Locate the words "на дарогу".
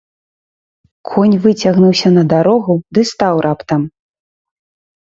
2.17-2.73